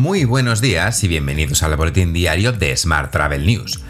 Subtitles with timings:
[0.00, 3.80] Muy buenos días y bienvenidos al boletín diario de Smart Travel News.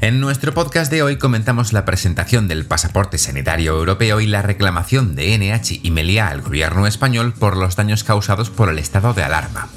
[0.00, 5.14] En nuestro podcast de hoy comentamos la presentación del pasaporte sanitario europeo y la reclamación
[5.14, 9.22] de NH y Meliá al gobierno español por los daños causados por el estado de
[9.22, 9.68] alarma.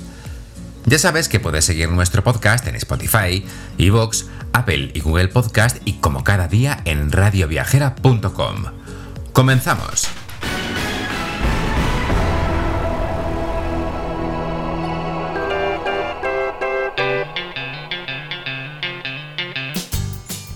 [0.85, 3.43] Ya sabes que puedes seguir nuestro podcast en Spotify,
[3.77, 8.63] Evox, Apple y Google Podcast y como cada día en radioviajera.com.
[9.33, 10.22] ¡Comenzamos!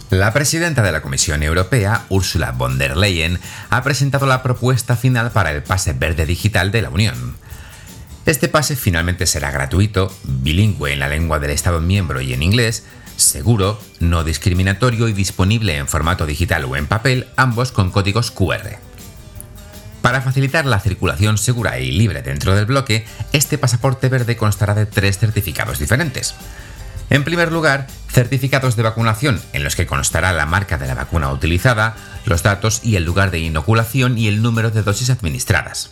[0.09, 3.39] La presidenta de la Comisión Europea, Ursula von der Leyen,
[3.69, 7.35] ha presentado la propuesta final para el pase verde digital de la Unión.
[8.25, 12.85] Este pase finalmente será gratuito, bilingüe en la lengua del Estado miembro y en inglés,
[13.17, 18.77] seguro, no discriminatorio y disponible en formato digital o en papel, ambos con códigos QR.
[20.01, 24.85] Para facilitar la circulación segura y libre dentro del bloque, este pasaporte verde constará de
[24.85, 26.33] tres certificados diferentes.
[27.09, 31.31] En primer lugar, certificados de vacunación en los que constará la marca de la vacuna
[31.31, 35.91] utilizada, los datos y el lugar de inoculación y el número de dosis administradas.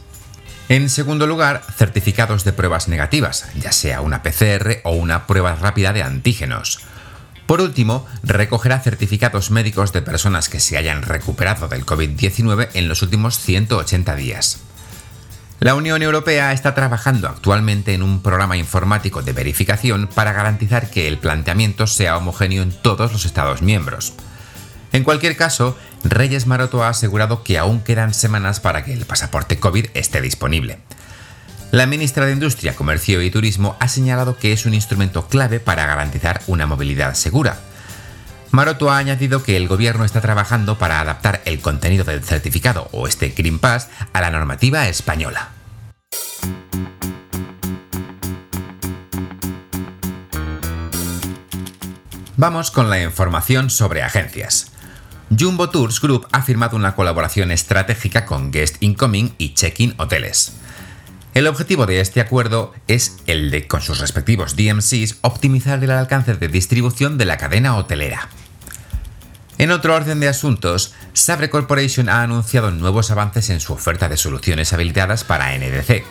[0.68, 5.94] En segundo lugar, certificados de pruebas negativas, ya sea una PCR o una prueba rápida
[5.94, 6.80] de antígenos.
[7.46, 13.04] Por último, recogerá certificados médicos de personas que se hayan recuperado del COVID-19 en los
[13.04, 14.60] últimos 180 días.
[15.60, 21.08] La Unión Europea está trabajando actualmente en un programa informático de verificación para garantizar que
[21.08, 24.14] el planteamiento sea homogéneo en todos los Estados miembros.
[24.92, 29.58] En cualquier caso, Reyes Maroto ha asegurado que aún quedan semanas para que el pasaporte
[29.58, 30.80] COVID esté disponible.
[31.72, 35.86] La ministra de Industria, Comercio y Turismo ha señalado que es un instrumento clave para
[35.86, 37.60] garantizar una movilidad segura
[38.52, 43.08] Maroto ha añadido que el gobierno está trabajando para adaptar el contenido del certificado o
[43.08, 45.50] este Green Pass a la normativa española.
[52.38, 54.72] Vamos con la información sobre agencias.
[55.38, 60.54] Jumbo Tours Group ha firmado una colaboración estratégica con Guest Incoming y Check-in Hoteles.
[61.36, 66.34] El objetivo de este acuerdo es el de, con sus respectivos DMCs, optimizar el alcance
[66.34, 68.30] de distribución de la cadena hotelera.
[69.58, 74.16] En otro orden de asuntos, Sabre Corporation ha anunciado nuevos avances en su oferta de
[74.16, 76.06] soluciones habilitadas para NDC.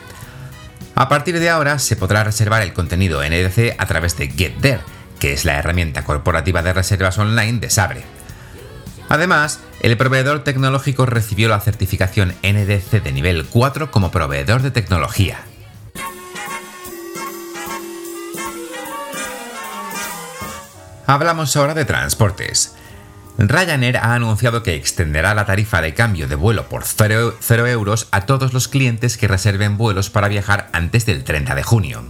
[0.95, 4.83] A partir de ahora se podrá reservar el contenido NDC a través de GetThere,
[5.21, 8.05] que es la herramienta corporativa de reservas online de Sabre.
[9.09, 15.43] Además, el proveedor tecnológico recibió la certificación NDC de nivel 4 como proveedor de tecnología.
[21.07, 22.75] Hablamos ahora de transportes.
[23.37, 28.23] Ryanair ha anunciado que extenderá la tarifa de cambio de vuelo por 0, euros a
[28.23, 32.05] todos los clientes que reserven vuelos para viajar antes del 30 de junio.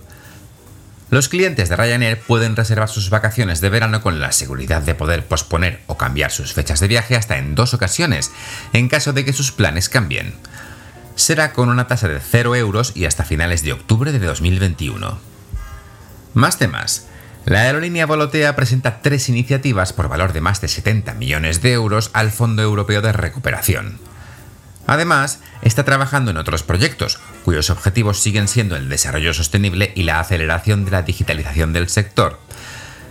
[1.15, 5.25] Los clientes de Ryanair pueden reservar sus vacaciones de verano con la seguridad de poder
[5.25, 8.33] posponer o cambiar sus fechas de viaje hasta en dos ocasiones,
[8.73, 10.35] en caso de que sus planes cambien.
[11.15, 15.21] Será con una tasa de 0 euros y hasta finales de octubre de 2021.
[16.35, 17.07] Más temas.
[17.45, 22.11] La aerolínea Volotea presenta tres iniciativas por valor de más de 70 millones de euros
[22.13, 24.01] al Fondo Europeo de Recuperación.
[24.89, 30.19] Además, está trabajando en otros proyectos, cuyos objetivos siguen siendo el desarrollo sostenible y la
[30.19, 32.41] aceleración de la digitalización del sector.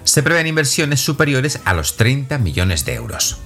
[0.04, 3.38] Se prevén inversiones superiores a los 30 millones de euros.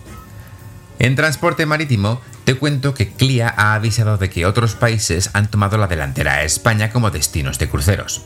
[0.99, 5.77] En transporte marítimo, te cuento que CLIA ha avisado de que otros países han tomado
[5.77, 8.23] la delantera a España como destinos de cruceros.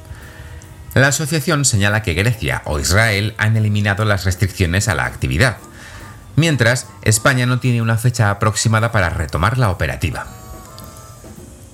[0.93, 5.57] La asociación señala que Grecia o Israel han eliminado las restricciones a la actividad,
[6.35, 10.40] mientras España no tiene una fecha aproximada para retomar la operativa.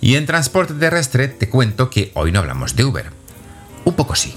[0.08, 3.08] Y en transporte terrestre te cuento que hoy no hablamos de Uber.
[3.84, 4.34] Un poco sí.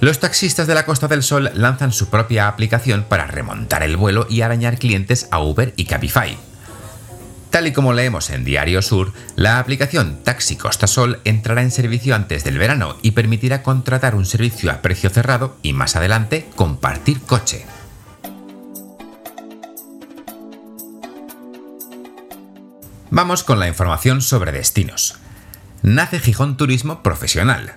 [0.00, 4.26] Los taxistas de la Costa del Sol lanzan su propia aplicación para remontar el vuelo
[4.30, 6.38] y arañar clientes a Uber y Cabify.
[7.50, 12.14] Tal y como leemos en Diario Sur, la aplicación Taxi Costa Sol entrará en servicio
[12.14, 17.20] antes del verano y permitirá contratar un servicio a precio cerrado y más adelante compartir
[17.20, 17.66] coche.
[23.10, 25.16] Vamos con la información sobre destinos.
[25.82, 27.74] Nace Gijón Turismo Profesional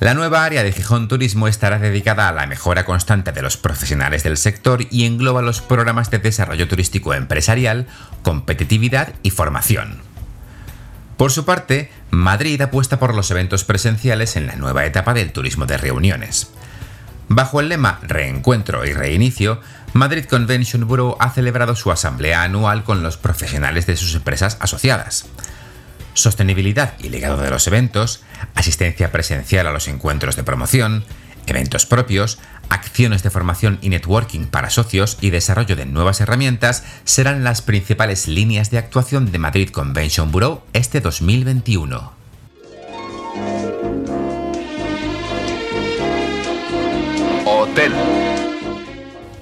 [0.00, 4.24] la nueva área de Gijón Turismo estará dedicada a la mejora constante de los profesionales
[4.24, 7.86] del sector y engloba los programas de desarrollo turístico empresarial,
[8.22, 10.02] competitividad y formación.
[11.16, 15.64] Por su parte, Madrid apuesta por los eventos presenciales en la nueva etapa del turismo
[15.64, 16.50] de reuniones.
[17.28, 19.60] Bajo el lema Reencuentro y Reinicio,
[19.92, 25.26] Madrid Convention Bureau ha celebrado su asamblea anual con los profesionales de sus empresas asociadas.
[26.14, 28.22] sostenibilidad y legado de los eventos,
[28.54, 31.04] asistencia presencial a los encuentros de promoción,
[31.46, 32.38] eventos propios,
[32.68, 38.28] acciones de formación y networking para socios y desarrollo de nuevas herramientas serán las principales
[38.28, 42.23] líneas de actuación de Madrid Convention Bureau este 2021.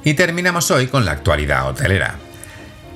[0.05, 2.17] Y terminamos hoy con la actualidad hotelera.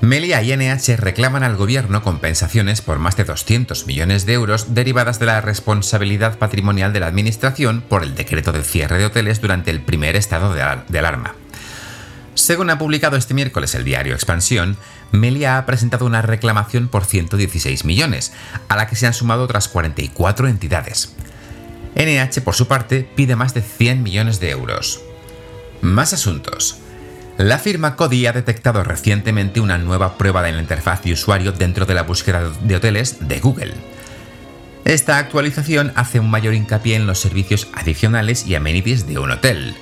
[0.01, 5.19] Melia y NH reclaman al gobierno compensaciones por más de 200 millones de euros derivadas
[5.19, 9.71] de la responsabilidad patrimonial de la Administración por el decreto de cierre de hoteles durante
[9.71, 11.35] el primer estado de, alarma.
[12.35, 14.77] Según ha publicado este miércoles el diario Expansión,
[15.13, 18.33] Melia ha presentado una reclamación por 116 millones,
[18.69, 21.15] a la que se han sumado otras 44 entidades.
[21.95, 25.01] NH, por su parte, pide más de 100 millones de euros.
[25.81, 26.79] Más asuntos.
[27.39, 31.85] La firma Cody ha detectado recientemente una nueva prueba de la interfaz de usuario dentro
[31.85, 33.75] de la búsqueda de hoteles de Google.
[34.87, 39.75] Esta actualización hace un mayor hincapié en los servicios adicionales y amenities de un hotel.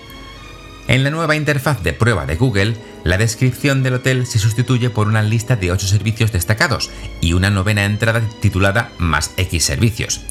[0.89, 5.07] En la nueva interfaz de prueba de Google, la descripción del hotel se sustituye por
[5.07, 10.23] una lista de 8 servicios destacados y una novena entrada titulada Más X servicios.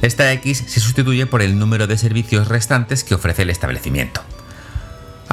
[0.00, 4.22] Esta X se sustituye por el número de servicios restantes que ofrece el establecimiento.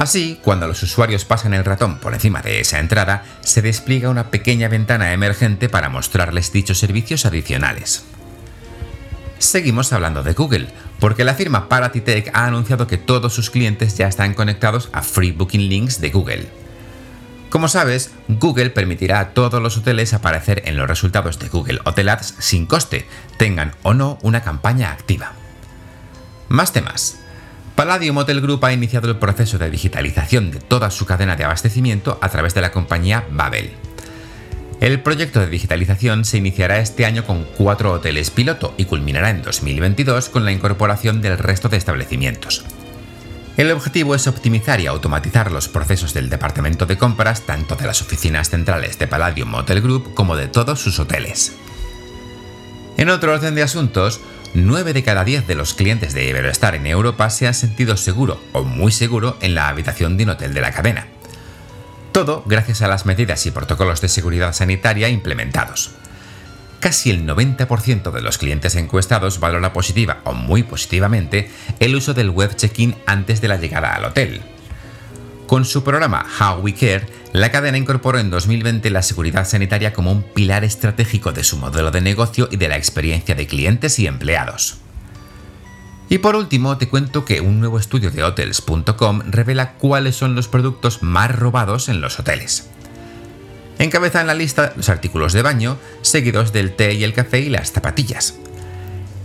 [0.00, 4.30] Así, cuando los usuarios pasan el ratón por encima de esa entrada, se despliega una
[4.30, 8.02] pequeña ventana emergente para mostrarles dichos servicios adicionales.
[9.38, 10.68] Seguimos hablando de Google,
[11.00, 15.32] porque la firma Paratitech ha anunciado que todos sus clientes ya están conectados a Free
[15.32, 16.48] Booking Links de Google.
[17.50, 22.08] Como sabes, Google permitirá a todos los hoteles aparecer en los resultados de Google Hotel
[22.08, 23.06] Ads sin coste,
[23.36, 25.34] tengan o no una campaña activa.
[26.48, 27.19] Más temas.
[27.80, 32.18] Palladium Hotel Group ha iniciado el proceso de digitalización de toda su cadena de abastecimiento
[32.20, 33.70] a través de la compañía Babel.
[34.82, 39.40] El proyecto de digitalización se iniciará este año con cuatro hoteles piloto y culminará en
[39.40, 42.66] 2022 con la incorporación del resto de establecimientos.
[43.56, 48.02] El objetivo es optimizar y automatizar los procesos del departamento de compras tanto de las
[48.02, 51.56] oficinas centrales de Palladium Hotel Group como de todos sus hoteles.
[52.98, 54.20] En otro orden de asuntos,
[54.54, 58.40] 9 de cada 10 de los clientes de Iberostar en Europa se han sentido seguro
[58.52, 61.06] o muy seguro en la habitación de un hotel de la cadena.
[62.10, 65.92] Todo gracias a las medidas y protocolos de seguridad sanitaria implementados.
[66.80, 72.30] Casi el 90% de los clientes encuestados valora positiva o muy positivamente el uso del
[72.30, 74.40] web check-in antes de la llegada al hotel.
[75.46, 80.10] Con su programa How We Care, la cadena incorporó en 2020 la seguridad sanitaria como
[80.10, 84.06] un pilar estratégico de su modelo de negocio y de la experiencia de clientes y
[84.06, 84.78] empleados.
[86.08, 90.48] Y por último, te cuento que un nuevo estudio de hotels.com revela cuáles son los
[90.48, 92.68] productos más robados en los hoteles.
[93.78, 97.70] Encabezan la lista los artículos de baño, seguidos del té y el café y las
[97.70, 98.34] zapatillas.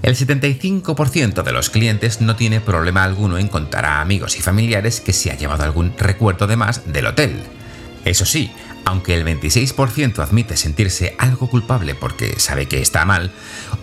[0.03, 5.01] El 75% de los clientes no tiene problema alguno en contar a amigos y familiares
[5.01, 7.41] que se ha llevado algún recuerdo de más del hotel.
[8.05, 8.51] Eso sí,
[8.85, 13.31] aunque el 26% admite sentirse algo culpable porque sabe que está mal,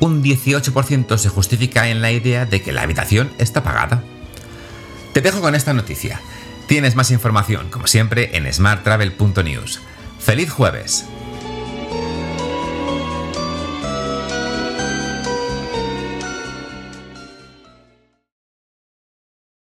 [0.01, 4.03] un 18% se justifica en la idea de que la habitación está pagada.
[5.13, 6.21] Te dejo con esta noticia.
[6.69, 9.81] Tienes más información, como siempre, en smarttravel.news.
[10.21, 11.05] ¡Feliz jueves!